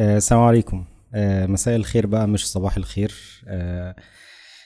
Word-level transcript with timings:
آه، 0.00 0.16
السلام 0.16 0.42
عليكم. 0.42 0.84
آه، 1.14 1.46
مساء 1.46 1.76
الخير 1.76 2.06
بقى 2.06 2.28
مش 2.28 2.50
صباح 2.50 2.76
الخير. 2.76 3.14
آه، 3.48 3.96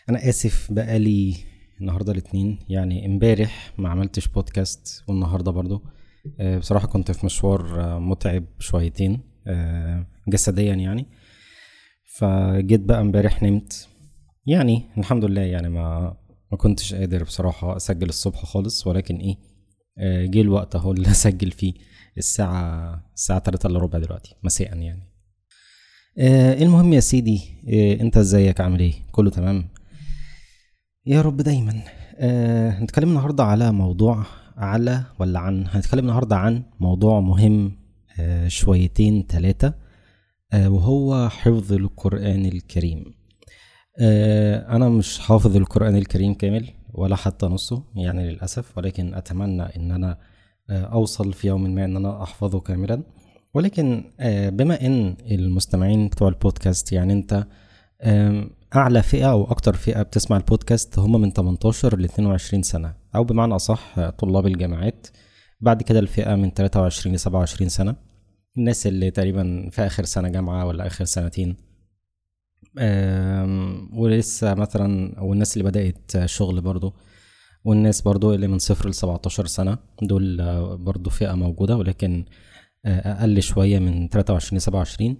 أنا 0.09 0.29
آسف 0.29 0.73
بقالي 0.73 1.37
النهارده 1.81 2.13
الاثنين 2.13 2.59
يعني 2.69 3.07
امبارح 3.07 3.73
ما 3.79 3.89
عملتش 3.89 4.29
بودكاست 4.29 5.05
والنهاردة 5.09 5.51
برضو. 5.51 5.83
بصراحة 6.59 6.87
كنت 6.87 7.11
في 7.11 7.27
مشوار 7.27 7.99
متعب 8.01 8.45
شويتين 8.59 9.21
جسديا 10.29 10.75
يعني. 10.75 11.07
فجيت 12.17 12.81
بقى 12.81 13.01
امبارح 13.01 13.43
نمت. 13.43 13.89
يعني 14.47 14.83
الحمد 14.99 15.25
لله 15.25 15.41
يعني 15.41 15.69
ما 15.69 16.17
ما 16.53 16.59
كنتش 16.59 16.95
قادر 16.95 17.23
بصراحة 17.23 17.77
أسجل 17.77 18.09
الصبح 18.09 18.45
خالص 18.45 18.87
ولكن 18.87 19.17
إيه 19.17 19.37
جه 20.27 20.41
الوقت 20.41 20.77
أهو 20.77 20.93
اللي 20.93 21.11
أسجل 21.17 21.51
فيه 21.51 21.75
الساعة 22.19 23.03
الساعة 23.15 23.39
3 23.39 23.67
إلا 23.67 23.79
ربع 23.79 23.99
دلوقتي 23.99 24.35
مساء 24.43 24.79
يعني. 24.79 25.14
آه 26.19 26.63
المهم 26.63 26.93
يا 26.93 27.01
سيدي 27.01 27.41
آه 27.69 28.01
انت 28.01 28.17
ازيك؟ 28.17 28.61
عامل 28.61 28.81
إيه؟ 28.81 28.95
كله 29.13 29.31
تمام؟ 29.31 29.69
يا 31.07 31.23
رب 31.23 31.37
دايما. 31.37 31.83
آه 32.19 32.71
هنتكلم 32.71 33.09
النهارده 33.09 33.45
على 33.45 33.73
موضوع 33.73 34.25
على 34.57 35.05
ولا 35.19 35.39
عن؟ 35.39 35.65
هنتكلم 35.71 36.01
النهارده 36.05 36.37
عن 36.37 36.63
موضوع 36.81 37.21
مهم 37.21 37.73
آه 38.21 38.49
شويتين 38.49 39.27
ثلاثة 39.29 39.75
آه 40.53 40.71
وهو 40.71 41.29
حفظ 41.29 41.73
القرآن 41.73 42.47
الكريم. 42.47 43.05
آه 44.01 44.77
أنا 44.77 44.89
مش 44.89 45.19
حافظ 45.19 45.57
القرآن 45.57 45.97
الكريم 45.97 46.35
كامل 46.35 46.69
ولا 46.95 47.17
حتى 47.17 47.47
نصه 47.47 47.85
يعني 47.97 48.31
للأسف 48.31 48.79
ولكن 48.79 49.15
أتمنى 49.15 49.63
إن 49.63 49.91
أنا 49.93 50.19
آه 50.71 50.85
أوصل 50.85 51.33
في 51.33 51.47
يوم 51.49 51.75
ما 51.75 51.85
إن 51.85 51.97
أنا 51.97 52.23
أحفظه 52.23 52.61
كاملا. 52.61 53.03
ولكن 53.55 54.05
آه، 54.21 54.49
بما 54.49 54.87
إن 54.87 55.17
المستمعين 55.31 56.09
بتوع 56.09 56.29
البودكاست 56.29 56.93
يعني 56.93 57.13
أنت 57.13 57.47
آم، 58.03 58.51
أعلى 58.77 59.03
فئة 59.03 59.31
أو 59.31 59.45
أكتر 59.45 59.77
فئة 59.77 60.03
بتسمع 60.03 60.37
البودكاست 60.37 60.99
هم 60.99 61.21
من 61.21 61.31
18 61.33 61.99
ل 61.99 62.05
22 62.05 62.63
سنة 62.63 62.95
أو 63.15 63.25
بمعنى 63.25 63.57
أصح 63.57 63.99
آه، 63.99 64.11
طلاب 64.11 64.47
الجامعات 64.47 65.07
بعد 65.61 65.83
كده 65.83 65.99
الفئة 65.99 66.35
من 66.35 66.51
23 66.51 67.15
ل 67.15 67.19
27 67.19 67.69
سنة 67.69 67.97
الناس 68.59 68.87
اللي 68.87 69.11
تقريبا 69.11 69.69
في 69.73 69.83
آخر 69.83 70.05
سنة 70.05 70.29
جامعة 70.29 70.67
ولا 70.67 70.87
آخر 70.87 71.05
سنتين 71.05 71.57
ولسه 73.93 74.55
مثلا 74.55 75.21
والناس 75.23 75.57
اللي 75.57 75.69
بدأت 75.71 76.25
شغل 76.25 76.61
برضو 76.61 76.95
والناس 77.65 78.01
برضو 78.03 78.35
اللي 78.35 78.47
من 78.47 78.59
صفر 78.59 78.89
ل 78.89 78.95
17 78.95 79.47
سنة 79.47 79.79
دول 80.03 80.41
آه، 80.41 80.75
برضو 80.75 81.11
فئة 81.11 81.33
موجودة 81.35 81.77
ولكن 81.77 82.25
أقل 82.87 83.43
شوية 83.43 83.79
من 83.79 84.09
23 84.09 84.57
ل 84.59 84.61
27 84.61 85.17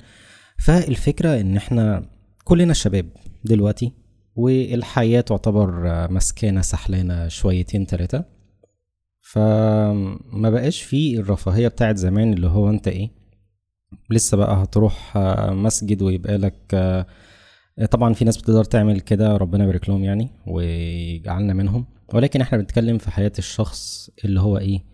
فالفكرة 0.59 1.41
إن 1.41 1.57
إحنا 1.57 2.07
كلنا 2.45 2.73
شباب 2.75 3.07
دلوقتي 3.45 3.93
والحياة 4.37 5.21
تعتبر 5.21 5.83
مسكانه 6.13 6.61
سحلانة 6.61 7.29
شويتين 7.29 7.85
ثلاثة 7.87 8.25
فما 9.21 10.51
بقاش 10.51 10.83
فيه 10.83 11.19
الرفاهية 11.19 11.69
بتاعت 11.69 11.97
زمان 11.97 12.33
اللي 12.33 12.47
هو 12.47 12.71
أنت 12.71 12.89
إيه 12.89 13.11
لسه 14.11 14.37
بقى 14.37 14.63
هتروح 14.63 15.17
مسجد 15.51 16.03
ويبقى 16.03 16.39
لك 16.39 16.57
طبعا 17.91 18.13
في 18.15 18.25
ناس 18.25 18.37
بتقدر 18.37 18.65
تعمل 18.65 19.01
كده 19.01 19.37
ربنا 19.37 19.65
يبارك 19.65 19.89
لهم 19.89 20.05
يعني 20.05 20.29
ويجعلنا 20.47 21.53
منهم. 21.55 21.87
ولكن 22.15 22.41
إحنا 22.41 22.59
بنتكلم 22.59 22.99
في 22.99 23.11
حياة 23.11 23.33
الشخص 23.39 24.11
اللي 24.25 24.41
هو 24.41 24.59
إيه 24.59 24.85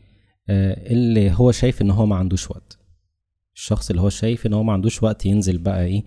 اللي 0.51 1.33
هو 1.33 1.53
شايف 1.53 1.83
إن 1.83 1.91
هو 1.91 2.06
ما 2.06 2.17
عندوش 2.17 2.51
وقت. 2.51 2.79
الشخص 3.56 3.91
اللي 3.91 4.03
هو 4.03 4.09
شايف 4.09 4.47
إن 4.47 4.53
هو 4.53 4.62
ما 4.62 4.73
عندوش 4.73 5.03
وقت 5.03 5.27
ينزل 5.27 5.59
بقى 5.59 5.84
إيه 5.84 6.05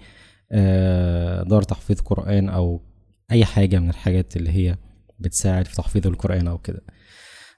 آه، 0.51 1.43
دار 1.43 1.61
تحفيظ 1.61 1.99
قرآن 2.01 2.49
أو 2.49 2.81
أي 3.31 3.45
حاجة 3.45 3.79
من 3.79 3.89
الحاجات 3.89 4.37
اللي 4.37 4.49
هي 4.51 4.77
بتساعد 5.19 5.67
في 5.67 5.75
تحفيظ 5.75 6.07
القرآن 6.07 6.47
أو 6.47 6.57
كده. 6.57 6.81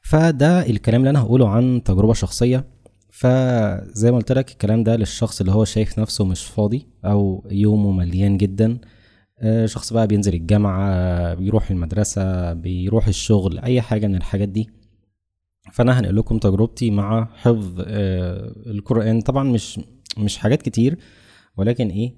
فده 0.04 0.66
الكلام 0.66 1.02
اللي 1.02 1.10
أنا 1.10 1.20
هقوله 1.22 1.50
عن 1.50 1.84
تجربة 1.86 2.14
شخصية. 2.14 2.66
فزي 3.12 4.12
ما 4.12 4.18
قلت 4.18 4.32
لك 4.32 4.52
الكلام 4.52 4.84
ده 4.84 4.96
للشخص 4.96 5.40
اللي 5.40 5.52
هو 5.52 5.66
شايف 5.66 6.00
نفسه 6.00 6.26
مش 6.26 6.46
فاضي 6.46 6.88
أو 7.06 7.48
يومه 7.52 7.92
مليان 7.92 8.38
جدا. 8.38 8.78
آه، 9.40 9.66
شخص 9.66 9.94
بقى 9.94 10.08
بينزل 10.08 10.34
الجامعة 10.34 11.34
بيروح 11.34 11.72
المدرسة 11.72 12.54
بيروح 12.54 13.08
الشغل 13.08 13.60
أي 13.60 13.82
حاجة 13.82 14.08
من 14.08 14.16
الحاجات 14.16 14.50
دي. 14.50 14.70
فأنا 15.72 16.00
هنقل 16.00 16.16
لكم 16.16 16.38
تجربتي 16.38 16.92
مع 16.92 17.30
حفظ 17.36 17.80
آه، 17.80 18.54
القرآن. 18.68 19.22
طبعا 19.22 19.44
مش 19.44 19.80
مش 20.18 20.38
حاجات 20.38 20.62
كتير 20.62 20.98
ولكن 21.58 21.90
إيه 21.90 22.16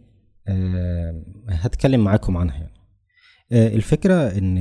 آه، 0.47 1.23
هتكلم 1.49 2.03
معاكم 2.03 2.37
عنها 2.37 2.55
يعني. 2.55 2.73
آه، 3.51 3.75
الفكرة 3.75 4.13
إن 4.37 4.57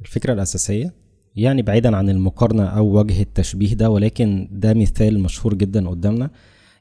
الفكرة 0.00 0.32
الأساسية 0.32 0.94
يعني 1.36 1.62
بعيدا 1.62 1.96
عن 1.96 2.10
المقارنة 2.10 2.64
أو 2.64 2.98
وجه 2.98 3.22
التشبيه 3.22 3.74
ده 3.74 3.90
ولكن 3.90 4.48
ده 4.52 4.74
مثال 4.74 5.20
مشهور 5.20 5.54
جدا 5.54 5.88
قدامنا. 5.88 6.30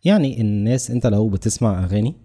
يعني 0.05 0.41
الناس 0.41 0.91
أنت 0.91 1.07
لو 1.07 1.29
بتسمع 1.29 1.83
أغاني 1.83 2.15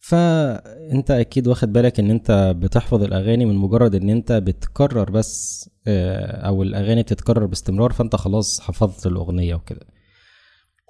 فانت 0.00 1.10
أكيد 1.10 1.48
واخد 1.48 1.72
بالك 1.72 2.00
ان 2.00 2.10
انت 2.10 2.54
بتحفظ 2.58 3.02
الاغاني 3.02 3.44
من 3.44 3.54
مجرد 3.54 3.94
ان 3.94 4.10
انت 4.10 4.32
بتكرر 4.32 5.10
بس 5.10 5.70
آه، 5.86 6.46
أو 6.48 6.62
الاغاني 6.62 7.02
بتتكرر 7.02 7.46
باستمرار 7.46 7.92
فانت 7.92 8.16
خلاص 8.16 8.60
حفظت 8.60 9.06
الاغنية 9.06 9.54
وكده 9.54 9.80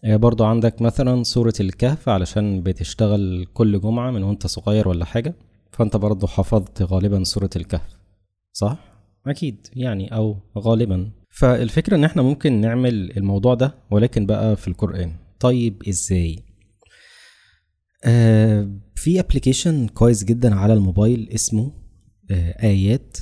آه، 0.05 0.17
برضو 0.17 0.45
عندك 0.45 0.83
مثلا 0.83 1.23
سورة 1.23 1.53
الكهف 1.61 2.09
علشان 2.09 2.63
بتشتغل 2.63 3.47
كل 3.55 3.81
جمعة 3.81 4.11
من 4.11 4.23
وانت 4.23 4.47
صغير 4.47 4.89
ولا 4.89 5.05
حاجة 5.05 5.35
فانت 5.73 5.97
برضو 5.97 6.27
حفظت 6.27 6.83
غالبا 6.83 7.25
سورة 7.25 7.51
الكهف 7.57 7.99
صح؟ 8.53 8.79
أكيد 9.27 9.67
يعني 9.77 10.15
أو 10.15 10.37
غالبا 10.59 11.11
فالفكرة 11.31 11.97
إن 11.97 12.05
إحنا 12.05 12.23
ممكن 12.23 12.53
نعمل 12.61 13.17
الموضوع 13.17 13.55
ده 13.55 13.75
ولكن 13.91 14.27
بقى 14.27 14.57
في 14.57 14.69
القرآن 14.69 15.13
طيب 15.41 15.83
إزاي؟ 15.89 16.37
آه 18.05 18.69
في 19.09 19.21
application 19.21 19.87
كويس 19.87 20.25
جدا 20.25 20.55
على 20.55 20.73
الموبايل 20.73 21.29
اسمه 21.35 21.73
آه 22.31 22.63
آيات. 22.63 23.17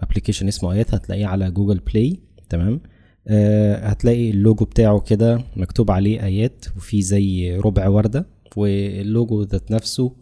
application 0.00 0.48
اسمه 0.48 0.72
آيات 0.72 0.94
هتلاقيه 0.94 1.26
على 1.26 1.50
Google 1.50 1.78
Play 1.78 2.20
تمام؟ 2.50 2.80
آه 3.28 3.86
هتلاقي 3.86 4.30
اللوجو 4.30 4.64
بتاعه 4.64 5.00
كده 5.00 5.44
مكتوب 5.56 5.90
عليه 5.90 6.24
آيات 6.24 6.64
وفي 6.76 7.02
زي 7.02 7.56
ربع 7.56 7.88
وردة 7.88 8.26
واللوجو 8.56 9.42
ذات 9.42 9.70
نفسه 9.70 10.16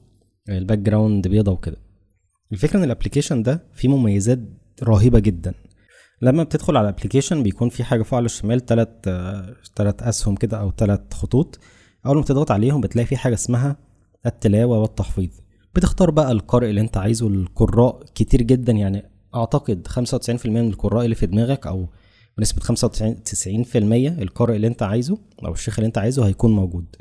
ال 0.48 0.78
background 0.78 1.28
بيضة 1.28 1.52
وكده. 1.52 1.76
الفكرة 2.52 2.78
إن 2.78 2.84
ال 2.84 2.89
application 2.89 3.42
ده 3.42 3.62
فيه 3.74 3.88
مميزات 3.88 4.40
رهيبة 4.82 5.18
جدا. 5.18 5.54
لما 6.22 6.42
بتدخل 6.42 6.76
على 6.76 6.88
ال 6.88 6.93
application 6.93 7.42
بيكون 7.42 7.68
في 7.68 7.84
حاجة 7.84 8.02
فوق 8.02 8.16
على 8.16 8.26
الشمال 8.26 8.60
تلات 8.60 9.04
آه، 9.08 9.56
تلات 9.76 10.02
أسهم 10.02 10.34
كده 10.36 10.60
أو 10.60 10.70
تلات 10.70 11.14
خطوط. 11.14 11.58
أول 12.06 12.16
ما 12.16 12.22
تضغط 12.22 12.50
عليهم 12.50 12.80
بتلاقي 12.80 13.06
في 13.06 13.16
حاجة 13.16 13.34
اسمها 13.34 13.91
التلاوة 14.26 14.78
والتحفيظ. 14.78 15.30
بتختار 15.74 16.10
بقى 16.10 16.32
القارئ 16.32 16.70
اللي 16.70 16.80
انت 16.80 16.96
عايزه 16.96 17.28
القراء 17.28 18.00
كتير 18.14 18.42
جدا. 18.42 18.72
يعني 18.72 19.10
أعتقد 19.34 19.86
95% 19.88 20.46
من 20.46 20.68
القراء 20.68 21.04
اللي 21.04 21.14
في 21.14 21.26
دماغك 21.26 21.66
أو 21.66 21.88
بنسبة 22.38 22.60
95 22.62 23.22
90% 23.64 23.76
القارئ 24.22 24.56
اللي 24.56 24.66
انت 24.66 24.82
عايزه 24.82 25.18
أو 25.44 25.52
الشيخ 25.52 25.78
اللي 25.78 25.86
انت 25.86 25.98
عايزه 25.98 26.26
هيكون 26.26 26.52
موجود. 26.52 26.96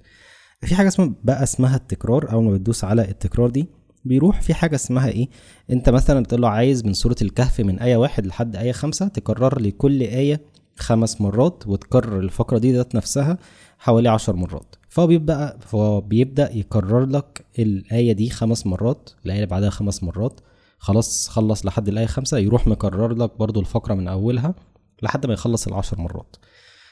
في 0.62 0.76
حاجة 0.76 0.88
اسمها 0.88 1.14
بقى 1.24 1.44
اسمها 1.44 1.76
التكرار. 1.76 2.32
أول 2.32 2.44
ما 2.44 2.52
بتدوس 2.54 2.84
على 2.84 3.02
التكرار 3.10 3.50
دي 3.50 3.68
بيروح 4.06 4.42
في 4.42 4.54
حاجة 4.54 4.76
اسمها 4.76 5.10
إيه؟ 5.10 5.28
انت 5.72 5.90
مثلا 5.90 6.24
بتقول 6.24 6.42
له 6.42 6.50
عايز 6.50 6.86
من 6.86 6.94
سوره 6.94 7.16
الكهف 7.22 7.60
من 7.62 7.80
آية 7.80 7.98
واحد 7.98 8.26
لحد 8.28 8.56
آية 8.56 8.72
خمسة 8.72 9.08
تكرر 9.08 9.62
لي 9.62 9.72
كل 9.72 10.02
آية 10.02 10.42
خمس 10.76 11.22
مرات 11.22 11.64
وتكرر 11.68 12.20
الفقرة 12.20 12.58
دي 12.58 12.74
ذات 12.74 12.96
نفسها 12.96 13.38
حوالي 13.80 14.10
عشر 14.10 14.36
مرات. 14.36 14.76
فهو 14.90 15.08
بيبقى 15.08 15.58
فهو 15.60 16.02
بيبدأ 16.02 16.56
يكرر 16.56 17.06
لك 17.06 17.46
الآية 17.60 18.12
دي 18.14 18.30
خمس 18.30 18.68
مرات 18.68 19.10
الآية 19.26 19.38
اللي 19.38 19.48
بعدها 19.48 19.70
خمس 19.70 20.04
مرات. 20.04 20.40
خلاص 20.78 21.28
خلص 21.30 21.66
لحد 21.66 21.88
الآية 21.88 22.06
خمسة 22.06 22.38
يروح 22.38 22.68
مكرر 22.68 23.14
لك 23.14 23.38
برضو 23.40 23.60
الفقرة 23.60 23.94
من 23.94 24.08
أولها 24.08 24.56
لحد 25.02 25.26
ما 25.26 25.34
يخلص 25.34 25.68
العشر 25.68 26.02
مرات. 26.02 26.36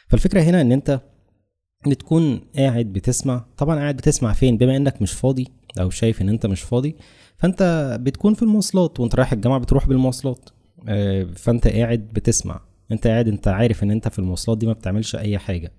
فالفكرة 0.08 0.42
هنا 0.42 0.62
إن 0.62 0.72
أنت 0.72 1.02
بتكون 1.88 2.42
قاعد 2.56 2.86
بتسمع. 2.86 3.46
طبعا 3.58 3.76
قاعد 3.76 3.98
بتسمع 3.98 4.34
فين؟ 4.34 4.58
بما 4.58 4.78
إنك 4.78 5.02
مش 5.02 5.12
فاضي 5.12 5.48
أو 5.80 5.90
شايف 5.90 6.22
إن 6.22 6.30
أنت 6.30 6.46
مش 6.46 6.62
فاضي 6.62 6.96
فأنت 7.38 7.98
بتكون 8.02 8.34
في 8.34 8.44
المواصلات 8.44 9.00
وأنت 9.00 9.16
رايح 9.16 9.34
الجامعة 9.34 9.60
بتروح 9.60 9.88
بالمواصلات. 9.88 10.50
آه، 10.88 11.24
فأنت 11.24 11.68
قاعد 11.68 12.08
بتسمع. 12.14 12.62
انت 12.92 13.08
قاعد 13.08 13.28
انت 13.28 13.48
عارف 13.48 13.84
ان 13.84 13.92
انت 13.92 14.08
في 14.08 14.20
المواصلات 14.20 14.58
دي 14.58 14.66
ما 14.68 14.74
بتعملش 14.74 15.16
اي 15.16 15.38
حاجة. 15.38 15.72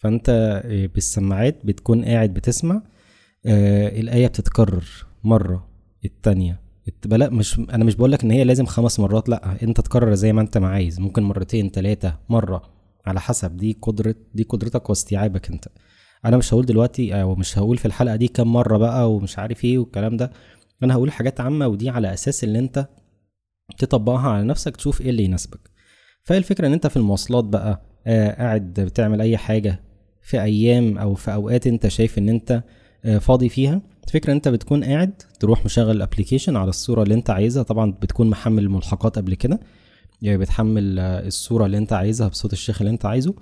فانت 0.00 0.28
آه، 0.64 0.86
بالسماعات 0.86 1.66
بتكون 1.66 2.04
قاعد 2.04 2.34
بتسمع 2.34 2.82
آه، 3.46 4.00
الآية 4.00 4.26
بتتكرر 4.26 4.84
مرة 5.24 5.68
التانية 6.04 6.60
الت- 6.88 7.06
لا 7.06 7.30
مش 7.30 7.58
أنا 7.58 7.84
مش 7.84 7.94
بقولك 7.96 8.24
إن 8.24 8.30
هي 8.30 8.44
لازم 8.44 8.66
خمس 8.66 9.00
مرات 9.00 9.28
لا 9.28 9.62
أنت 9.62 9.80
تكرر 9.80 10.14
زي 10.14 10.32
ما 10.32 10.40
أنت 10.40 10.58
ما 10.58 10.68
عايز 10.68 11.00
ممكن 11.00 11.22
مرتين 11.22 11.72
تلاتة 11.72 12.14
مرة 12.28 12.62
على 13.06 13.20
حسب 13.20 13.56
دي 13.56 13.78
قدرة 13.82 14.14
دي 14.34 14.42
قدرتك 14.42 14.88
واستيعابك 14.90 15.50
أنت. 15.50 15.64
أنا 16.24 16.36
مش 16.36 16.54
هقول 16.54 16.66
دلوقتي 16.66 17.22
أو 17.22 17.34
مش 17.34 17.58
هقول 17.58 17.78
في 17.78 17.86
الحلقة 17.86 18.16
دي 18.16 18.28
كام 18.28 18.52
مرة 18.52 18.76
بقى 18.78 19.12
ومش 19.12 19.38
عارف 19.38 19.64
إيه 19.64 19.78
والكلام 19.78 20.16
ده. 20.16 20.32
أنا 20.82 20.94
هقول 20.94 21.12
حاجات 21.12 21.40
عامة 21.40 21.66
ودي 21.66 21.90
على 21.90 22.14
أساس 22.14 22.44
إن 22.44 22.56
أنت 22.56 22.88
تطبقها 23.78 24.28
على 24.30 24.44
نفسك 24.44 24.76
تشوف 24.76 25.00
إيه 25.00 25.10
اللي 25.10 25.24
يناسبك. 25.24 25.70
فهي 26.24 26.38
الفكرة 26.38 26.66
إن 26.66 26.72
أنت 26.72 26.86
في 26.86 26.96
المواصلات 26.96 27.44
بقى 27.44 27.80
آه 28.06 28.30
قاعد 28.34 28.74
بتعمل 28.80 29.20
أي 29.20 29.36
حاجة 29.36 29.80
في 30.22 30.42
أيام 30.42 30.98
أو 30.98 31.14
في 31.14 31.34
أوقات 31.34 31.66
أنت 31.66 31.88
شايف 31.88 32.18
إن 32.18 32.28
أنت 32.28 32.62
آه 33.04 33.18
فاضي 33.18 33.48
فيها 33.48 33.80
الفكرة 34.06 34.32
أنت 34.32 34.48
بتكون 34.48 34.84
قاعد 34.84 35.22
تروح 35.40 35.64
مشغل 35.64 35.90
الابلكيشن 35.90 36.56
على 36.56 36.68
الصورة 36.68 37.02
اللي 37.02 37.14
أنت 37.14 37.30
عايزها 37.30 37.62
طبعا 37.62 37.92
بتكون 37.92 38.30
محمل 38.30 38.62
الملحقات 38.62 39.16
قبل 39.16 39.34
كده 39.34 39.60
يعني 40.22 40.38
بتحمل 40.38 40.98
آه 40.98 41.26
الصورة 41.26 41.66
اللي 41.66 41.78
أنت 41.78 41.92
عايزها 41.92 42.28
بصوت 42.28 42.52
الشيخ 42.52 42.80
اللي 42.80 42.90
أنت 42.90 43.06
عايزه 43.06 43.34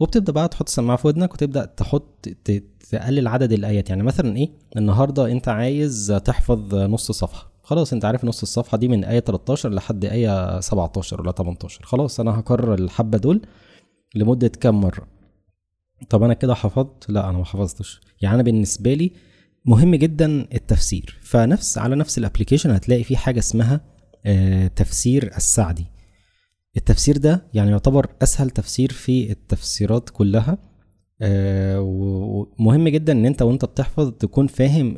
وبتبدأ 0.00 0.32
بقى 0.32 0.48
تحط 0.48 0.68
سماعة 0.68 0.96
في 0.98 1.06
ودنك 1.06 1.34
وتبدأ 1.34 1.64
تحط 1.64 2.28
تقلل 2.90 3.28
عدد 3.28 3.52
الآيات. 3.52 3.90
يعني 3.90 4.02
مثلا 4.02 4.36
إيه؟ 4.36 4.50
النهارده 4.76 5.32
أنت 5.32 5.48
عايز 5.48 6.20
تحفظ 6.24 6.74
نص 6.74 7.12
صفحة. 7.12 7.51
خلاص 7.62 7.92
انت 7.92 8.04
عارف 8.04 8.24
نص 8.24 8.42
الصفحة 8.42 8.78
دي 8.78 8.88
من 8.88 9.04
آية 9.04 9.20
13 9.20 9.70
لحد 9.72 10.04
آية 10.04 10.60
17 10.60 11.20
ولا 11.20 11.32
18 11.32 11.84
خلاص 11.84 12.20
أنا 12.20 12.40
هكرر 12.40 12.74
الحبة 12.74 13.18
دول 13.18 13.42
لمدة 14.14 14.48
كام 14.48 14.80
مرة؟ 14.80 15.06
طب 16.10 16.22
أنا 16.22 16.34
كده 16.34 16.54
حفظت؟ 16.54 17.10
لا 17.10 17.28
أنا 17.30 17.38
ما 17.38 17.44
حفظتش. 17.44 18.00
يعني 18.22 18.34
أنا 18.34 18.42
بالنسبة 18.42 18.94
لي 18.94 19.12
مهم 19.64 19.94
جدا 19.94 20.46
التفسير. 20.54 21.18
فنفس 21.22 21.78
على 21.78 21.96
نفس 21.96 22.18
الابلكيشن 22.18 22.70
هتلاقي 22.70 23.04
في 23.04 23.16
حاجة 23.16 23.38
اسمها 23.38 23.80
آه 24.26 24.66
تفسير 24.66 25.32
السعدي. 25.36 25.86
التفسير 26.76 27.16
ده 27.16 27.46
يعني 27.54 27.70
يعتبر 27.70 28.06
أسهل 28.22 28.50
تفسير 28.50 28.92
في 28.92 29.30
التفسيرات 29.32 30.10
كلها. 30.10 30.58
آه 31.22 31.80
ومهم 31.80 32.88
جدا 32.88 33.12
إن 33.12 33.26
أنت 33.26 33.42
وأنت 33.42 33.64
بتحفظ 33.64 34.10
تكون 34.12 34.46
فاهم 34.46 34.96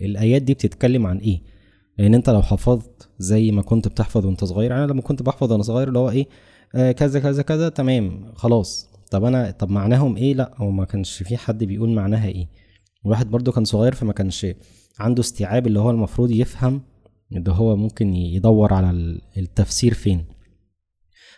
الآيات 0.00 0.42
دي 0.42 0.54
بتتكلم 0.54 1.06
عن 1.06 1.18
إيه. 1.18 1.55
لأن 1.98 2.14
انت 2.14 2.30
لو 2.30 2.42
حفظت 2.42 3.08
زي 3.18 3.50
ما 3.50 3.62
كنت 3.62 3.88
بتحفظ 3.88 4.26
وانت 4.26 4.44
صغير 4.44 4.72
أنا 4.76 4.86
لما 4.86 5.02
كنت 5.02 5.22
بحفظ 5.22 5.52
وأنا 5.52 5.62
صغير 5.62 5.88
اللي 5.88 5.98
هو 5.98 6.10
إيه 6.10 6.26
آه 6.74 6.92
كذا 6.92 7.20
كذا 7.20 7.42
كذا 7.42 7.68
تمام 7.68 8.32
خلاص. 8.34 8.90
طب 9.10 9.24
أنا 9.24 9.50
طب 9.50 9.70
معناهم 9.70 10.16
إيه؟ 10.16 10.34
لا 10.34 10.54
هو 10.56 10.70
ما 10.70 10.84
كانش 10.84 11.22
في 11.22 11.36
حد 11.36 11.64
بيقول 11.64 11.90
معناها 11.90 12.28
إيه. 12.28 12.48
الواحد 13.04 13.30
برضو 13.30 13.52
كان 13.52 13.64
صغير 13.64 13.94
فما 13.94 14.12
كانش 14.12 14.46
عنده 14.98 15.20
استيعاب 15.20 15.66
اللي 15.66 15.80
هو 15.80 15.90
المفروض 15.90 16.30
يفهم 16.30 16.80
اللي 17.32 17.50
هو 17.52 17.76
ممكن 17.76 18.14
يدور 18.14 18.74
على 18.74 19.20
التفسير 19.36 19.94
فين. 19.94 20.24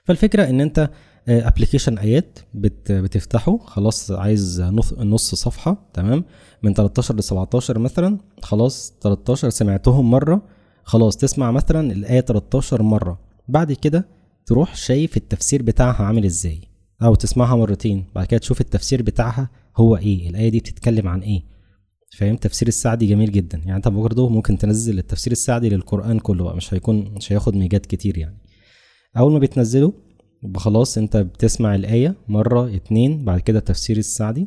فالفكرة 0.05 0.51
ان 0.51 0.61
انت 0.61 0.91
ابلكيشن 1.29 1.99
آيات 1.99 2.39
بت 2.55 2.93
بتفتحه. 2.93 3.59
خلاص 3.59 4.11
عايز 4.11 4.61
نص, 4.63 4.93
نص 4.93 5.35
صفحة 5.35 5.89
تمام؟ 5.95 6.25
من 6.63 6.75
13 6.75 7.17
ل 7.17 7.23
17 7.23 7.79
مثلا. 7.79 8.19
خلاص 8.43 8.95
13 9.01 9.49
سمعتهم 9.51 10.11
مرة. 10.11 10.43
خلاص 10.85 11.17
تسمع 11.17 11.51
مثلا 11.51 11.93
الآية 11.93 12.21
13 12.21 12.83
مرة. 12.83 13.21
بعد 13.49 13.73
كده 13.73 14.09
تروح 14.47 14.77
شايف 14.77 15.17
التفسير 15.17 15.63
بتاعها 15.63 16.03
عامل 16.05 16.25
إزاي. 16.25 16.61
أو 17.03 17.15
تسمعها 17.15 17.57
مرتين. 17.57 18.05
بعد 18.15 18.27
كده 18.27 18.39
تشوف 18.41 18.61
التفسير 18.61 19.03
بتاعها 19.03 19.51
هو 19.77 19.97
إيه. 19.97 20.31
الآية 20.31 20.49
دي 20.49 20.59
بتتكلم 20.61 21.09
عن 21.09 21.21
إيه. 21.21 21.43
فاهم؟ 22.19 22.37
تفسير 22.37 22.69
السعدي 22.69 23.07
جميل 23.07 23.33
جدا. 23.33 23.59
يعني 23.59 23.77
أنت 23.77 23.89
برضه 23.89 24.29
ممكن 24.29 24.59
تنزل 24.59 24.99
التفسير 24.99 25.33
السعدي 25.33 25.69
للقرآن 25.69 26.19
كله 26.19 26.45
بقى. 26.45 26.57
مش 26.57 26.75
هيكون 26.75 27.01
مش 27.17 27.33
هياخد 27.33 27.57
ميجات 27.57 27.87
كتير 27.87 28.19
يعني. 28.19 28.39
أول 29.19 29.33
ما 29.33 29.39
بتنزله 29.39 29.93
خلاص 30.57 30.99
انت 30.99 31.17
بتسمع 31.17 31.75
الآية 31.75 32.15
مرة 32.29 32.77
اتنين 32.77 33.25
بعد 33.25 33.41
كده 33.41 33.59
التفسير 33.59 33.97
السعدي. 33.97 34.47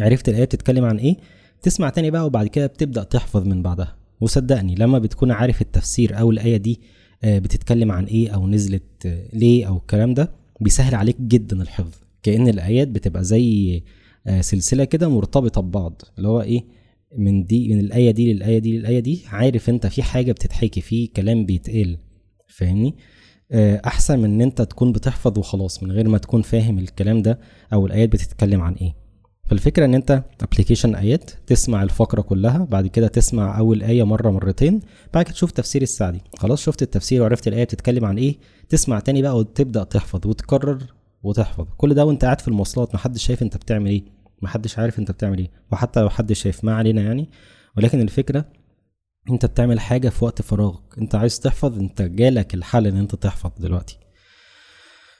عرفت 0.00 0.28
الآية 0.28 0.44
بتتكلم 0.44 0.84
عن 0.84 0.96
إيه؟ 0.98 1.16
تسمع 1.62 1.88
تاني 1.88 2.10
بقى 2.10 2.26
وبعد 2.26 2.46
كده 2.46 2.66
بتبدأ 2.66 3.02
تحفظ 3.02 3.46
من 3.46 3.62
بعدها. 3.62 3.96
وصدقني 4.20 4.74
لما 4.74 4.98
بتكون 4.98 5.30
عارف 5.30 5.62
التفسير 5.62 6.18
أو 6.18 6.30
الآية 6.30 6.56
دي 6.56 6.80
بتتكلم 7.24 7.92
عن 7.92 8.04
إيه 8.04 8.30
أو 8.30 8.48
نزلت 8.48 9.06
ليه 9.32 9.68
أو 9.68 9.76
الكلام 9.76 10.14
ده 10.14 10.32
بيسهل 10.60 10.94
عليك 10.94 11.20
جدا 11.20 11.62
الحفظ. 11.62 11.94
كأن 12.22 12.48
الآيات 12.48 12.88
بتبقى 12.88 13.24
زي 13.24 13.82
سلسلة 14.40 14.84
كده 14.84 15.08
مرتبطة 15.08 15.60
ببعض. 15.60 16.02
اللي 16.18 16.28
هو 16.28 16.40
إيه؟ 16.40 16.64
من 17.18 17.44
دي 17.44 17.68
من 17.74 17.80
الآية 17.80 18.10
دي 18.10 18.32
للآية 18.32 18.58
دي 18.58 18.78
للآية 18.78 19.00
دي 19.00 19.22
عارف 19.26 19.68
أنت 19.70 19.86
في 19.86 20.02
حاجة 20.02 20.32
بتتحكي 20.32 20.80
في 20.80 21.06
كلام 21.06 21.46
بيتقال. 21.46 21.98
فاهمني؟ 22.48 22.94
أحسن 23.86 24.18
من 24.18 24.24
إن 24.24 24.40
أنت 24.40 24.62
تكون 24.62 24.92
بتحفظ 24.92 25.38
وخلاص 25.38 25.82
من 25.82 25.92
غير 25.92 26.08
ما 26.08 26.18
تكون 26.18 26.42
فاهم 26.42 26.78
الكلام 26.78 27.22
ده 27.22 27.38
أو 27.72 27.86
الآيات 27.86 28.08
بتتكلم 28.08 28.60
عن 28.62 28.72
إيه. 28.74 28.94
فالفكرة 29.48 29.84
إن 29.84 29.94
أنت 29.94 30.22
ابلكيشن 30.42 30.94
آيات 30.94 31.30
تسمع 31.46 31.82
الفقرة 31.82 32.20
كلها 32.20 32.58
بعد 32.70 32.86
كده 32.86 33.06
تسمع 33.08 33.58
أول 33.58 33.82
آية 33.82 34.02
مرة 34.02 34.30
مرتين 34.30 34.80
بعد 35.14 35.24
كده 35.24 35.32
تشوف 35.34 35.50
تفسير 35.50 35.82
السعدي 35.82 36.20
خلاص 36.38 36.62
شفت 36.62 36.82
التفسير 36.82 37.22
وعرفت 37.22 37.48
الآية 37.48 37.64
بتتكلم 37.64 38.04
عن 38.04 38.18
إيه 38.18 38.36
تسمع 38.68 39.00
تاني 39.00 39.22
بقى 39.22 39.36
وتبدأ 39.36 39.84
تحفظ 39.84 40.26
وتكرر 40.26 40.78
وتحفظ. 41.22 41.66
كل 41.76 41.94
ده 41.94 42.04
وأنت 42.04 42.24
قاعد 42.24 42.40
في 42.40 42.48
المواصلات 42.48 42.94
محدش 42.94 43.26
شايف 43.26 43.42
أنت 43.42 43.56
بتعمل 43.56 43.90
إيه 43.90 44.02
محدش 44.42 44.78
عارف 44.78 44.98
أنت 44.98 45.10
بتعمل 45.10 45.38
إيه 45.38 45.50
وحتى 45.72 46.00
لو 46.00 46.10
حد 46.10 46.32
شايف 46.32 46.64
ما 46.64 46.74
علينا 46.74 47.02
يعني. 47.02 47.28
ولكن 47.76 48.00
الفكرة 48.00 48.44
انت 49.30 49.46
بتعمل 49.46 49.80
حاجة 49.80 50.08
في 50.08 50.24
وقت 50.24 50.42
فراغك. 50.42 50.98
انت 50.98 51.14
عايز 51.14 51.40
تحفظ 51.40 51.78
انت 51.78 52.02
جالك 52.02 52.54
الحل 52.54 52.86
ان 52.86 52.96
انت 52.96 53.14
تحفظ 53.14 53.50
دلوقتي. 53.58 53.98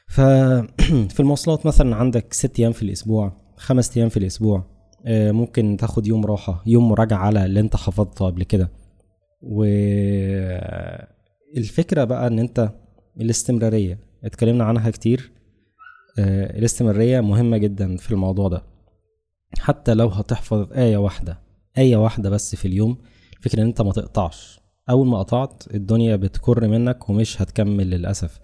ففي 0.09 1.21
المواصلات 1.21 1.67
مثلا 1.67 1.97
عندك 1.97 2.33
ست 2.33 2.59
أيام 2.61 2.73
في 2.73 2.83
الأسبوع 2.83 3.33
خمس 3.57 3.97
أيام 3.97 4.09
في 4.09 4.17
الأسبوع 4.17 4.65
ممكن 5.11 5.77
تاخد 5.81 6.07
يوم 6.07 6.27
راحة 6.27 6.63
يوم 6.67 6.89
مراجعة 6.89 7.19
على 7.19 7.45
اللي 7.45 7.61
انت 7.61 7.77
حفظته 7.77 8.27
قبل 8.27 8.43
كده. 8.43 8.71
والفكرة 11.57 12.05
بقى 12.05 12.27
ان 12.27 12.39
انت 12.39 12.73
الاستمرارية 13.21 14.01
اتكلمنا 14.25 14.65
عنها 14.65 14.91
كتير. 14.91 15.33
الاستمرارية 16.19 17.21
مهمة 17.21 17.57
جدا 17.59 17.97
في 17.97 18.11
الموضوع 18.11 18.49
ده. 18.49 18.63
حتى 19.59 19.95
لو 19.95 20.09
هتحفظ 20.09 20.73
آية 20.73 20.97
واحدة 20.97 21.41
آية 21.79 21.97
واحدة 21.97 22.31
بس 22.31 22.57
في 22.57 22.69
اليوم 22.69 22.99
فكرة 23.40 23.62
إن 23.62 23.67
أنت 23.67 23.81
ما 23.82 23.93
تقطعش. 23.93 24.61
أول 24.90 25.06
ما 25.06 25.19
قطعت 25.19 25.75
الدنيا 25.75 26.17
بتكر 26.17 26.69
منك 26.69 27.08
ومش 27.08 27.43
هتكمل 27.43 27.90
للأسف. 27.90 28.38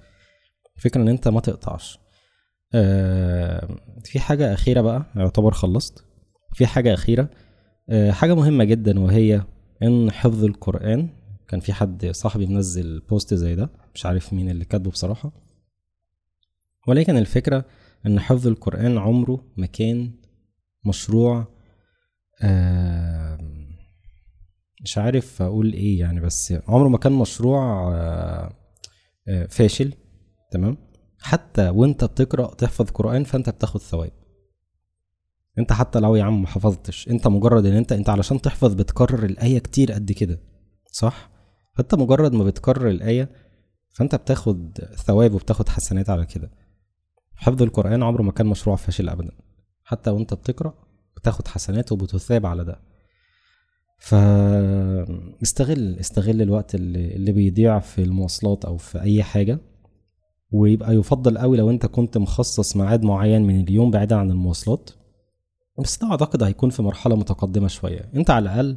فكرة 0.77 1.03
إن 1.03 1.09
أنت 1.09 1.29
ما 1.29 1.41
تقطعش. 1.41 1.99
آه 2.75 3.69
في 4.05 4.21
حاجة 4.21 4.55
أخيرة 4.55 4.81
بقى 4.81 5.07
يعتبر 5.17 5.53
خلصت. 5.53 6.05
في 6.55 6.67
حاجة 6.67 6.95
أخيرة. 6.95 7.31
آه 7.89 8.11
حاجة 8.11 8.35
مهمة 8.35 8.65
جدا 8.65 9.01
وهي 9.01 9.43
إن 9.83 10.11
حفظ 10.11 10.45
القرآن. 10.45 11.09
كان 11.49 11.61
في 11.61 11.73
حد 11.73 12.07
صاحبي 12.07 12.47
منزل 12.47 13.01
بوست 13.01 13.35
زي 13.35 13.55
ده 13.55 13.71
مش 13.95 14.07
عارف 14.07 14.33
مين 14.33 14.51
اللي 14.51 14.65
كاتبه 14.65 14.91
بصراحة. 14.91 15.33
ولكن 16.89 17.17
الفكرة 17.17 17.65
إن 18.07 18.21
حفظ 18.21 18.47
القرآن 18.47 18.99
عمره 18.99 19.45
ما 19.57 19.67
كان 19.67 20.13
مشروع. 20.87 21.47
آه 22.43 23.34
مش 24.85 24.99
عارف 24.99 25.43
أقول 25.43 25.73
إيه 25.73 26.01
يعني 26.01 26.21
بس 26.21 26.55
عمره 26.69 26.89
ما 26.89 26.99
كان 26.99 27.13
مشروع 27.13 27.93
فاشل 29.49 29.95
تمام؟ 30.51 30.77
حتى 31.19 31.69
وأنت 31.69 32.05
بتقرأ 32.05 32.55
تحفظ 32.55 32.91
قرآن 32.91 33.25
فأنت 33.25 33.51
بتاخد 33.51 33.81
ثواب. 33.81 34.11
أنت 35.59 35.73
حتى 35.73 36.01
لو 36.01 36.15
يا 36.17 36.23
عم 36.25 36.43
ما 36.43 36.47
حفظتش 36.49 37.09
أنت 37.09 37.27
مجرد 37.27 37.67
إن 37.67 37.73
أنت 37.73 37.93
أنت 37.93 38.09
علشان 38.09 38.41
تحفظ 38.41 38.75
بتكرر 38.75 39.25
الآية 39.25 39.59
كتير 39.59 39.93
قد 39.93 40.13
كده 40.13 40.41
صح؟ 40.91 41.31
فأنت 41.77 41.95
مجرد 41.95 42.33
ما 42.33 42.45
بتكرر 42.45 42.89
الآية 42.89 43.31
فأنت 43.91 44.15
بتاخد 44.15 44.79
ثواب 45.07 45.35
وبتاخد 45.35 45.69
حسنات 45.69 46.11
على 46.11 46.27
كده. 46.27 46.51
حفظ 47.37 47.63
القرآن 47.63 48.03
عمره 48.03 48.23
ما 48.23 48.33
كان 48.33 48.47
مشروع 48.47 48.77
فاشل 48.77 49.09
ابدا. 49.09 49.33
حتى 49.85 50.11
وأنت 50.11 50.35
بتقرأ 50.35 50.75
بتاخد 51.17 51.49
حسنات 51.49 51.93
وبتثاب 51.93 52.47
على 52.47 52.65
ده. 52.65 52.94
فاستغل 54.05 55.97
استغل 56.01 56.43
الوقت 56.43 56.75
اللي, 56.75 57.17
اللي 57.17 57.33
بيضيع 57.33 57.79
في 57.79 58.03
المواصلات 58.03 58.65
أو 58.65 58.77
في 58.77 59.01
أي 59.01 59.23
حاجة 59.23 59.59
ويبقى 60.53 60.95
يفضل 60.95 61.39
قوي 61.39 61.57
لو 61.57 61.71
أنت 61.71 61.87
كنت 61.87 62.19
مخصص 62.19 62.77
ميعاد 62.77 63.03
معين 63.03 63.43
من 63.43 63.61
اليوم 63.61 63.91
بعيدا 63.91 64.17
عن 64.17 64.31
المواصلات. 64.31 64.91
بس 65.79 65.99
ده 65.99 66.11
أعتقد 66.11 66.43
هيكون 66.43 66.71
في 66.71 66.83
مرحلة 66.83 67.17
متقدمة 67.17 67.69
شوية. 67.69 68.11
أنت 68.17 68.31
على 68.31 68.43
الأقل 68.43 68.77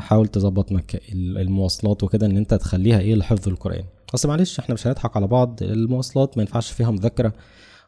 حاول 0.00 0.28
تظبط. 0.28 0.72
المواصلات 1.12 2.02
وكده 2.02 2.26
إن 2.26 2.36
أنت 2.36 2.54
تخليها 2.54 2.98
إيه 2.98 3.14
لحفظ 3.14 3.48
القرآن. 3.48 3.84
أصل 4.14 4.28
معلش 4.28 4.58
إحنا 4.58 4.74
مش 4.74 4.86
هنضحك 4.86 5.16
على 5.16 5.26
بعض. 5.26 5.62
المواصلات 5.62 6.36
ما 6.36 6.42
ينفعش 6.42 6.70
فيها 6.70 6.90
مذاكرة 6.90 7.32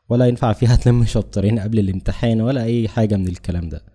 ولا 0.08 0.26
ينفع 0.26 0.52
فيها 0.52 0.76
تلم 0.84 1.04
شابترين 1.04 1.58
قبل 1.58 1.78
الامتحان 1.78 2.40
ولا 2.40 2.62
أي 2.62 2.88
حاجة 2.88 3.16
من 3.16 3.28
الكلام 3.28 3.68
ده. 3.68 3.76
آه 3.76 3.91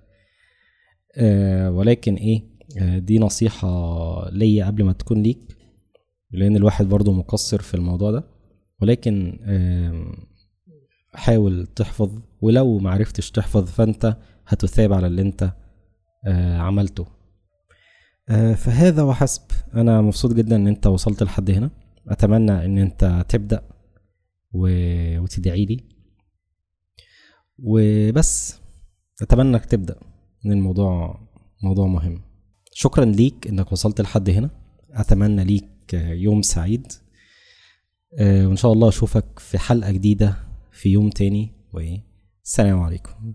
ولكن 1.69 2.15
إيه 2.15 2.43
آه 2.81 2.97
دي 2.97 3.19
نصيحة 3.19 4.29
ليا 4.29 4.65
قبل 4.65 4.83
ما 4.83 4.93
تكون 4.93 5.23
ليك 5.23 5.57
لأن 6.31 6.55
الواحد 6.55 6.85
برضو 6.85 7.11
مقصر 7.13 7.61
في 7.61 7.73
الموضوع 7.73 8.11
ده. 8.11 8.23
ولكن 8.81 9.39
آه 9.43 10.27
حاول 11.13 11.67
تحفظ 11.67 12.19
ولو 12.41 12.77
معرفتش 12.79 13.31
تحفظ 13.31 13.65
فأنت 13.65 14.17
هتثاب 14.47 14.93
على 14.93 15.07
اللي 15.07 15.21
أنت 15.21 15.53
آه، 16.27 16.57
عملته. 16.57 17.05
آه، 18.29 18.53
فهذا 18.53 19.01
وحسب. 19.03 19.41
أنا 19.73 20.01
مبسوط 20.01 20.33
جدا 20.33 20.55
إن 20.55 20.67
أنت 20.67 20.87
وصلت 20.87 21.23
لحد 21.23 21.51
هنا. 21.51 21.69
أتمنى 22.07 22.65
إن 22.65 22.77
أنت 22.77 23.25
تبدأ 23.29 23.61
و... 24.53 24.67
وتدعي 25.19 25.65
لي. 25.65 25.83
وبس 27.59 28.59
أتمنى 29.21 29.49
إنك 29.49 29.65
تبدأ. 29.65 29.95
إن 30.45 30.51
الموضوع 30.51 31.19
موضوع 31.63 31.87
مهم. 31.87 32.21
شكرا 32.73 33.05
ليك 33.05 33.47
إنك 33.47 33.71
وصلت 33.71 34.01
لحد 34.01 34.29
هنا. 34.29 34.49
أتمنى 34.91 35.43
ليك 35.43 35.93
يوم 35.93 36.41
سعيد. 36.41 36.91
آه، 38.19 38.47
وإن 38.47 38.55
شاء 38.55 38.73
الله 38.73 38.89
أشوفك 38.89 39.39
في 39.39 39.57
حلقة 39.57 39.91
جديدة 39.91 40.37
في 40.71 40.89
يوم 40.89 41.09
تاني. 41.09 41.51
والسلام 41.73 42.79
عليكم. 42.79 43.33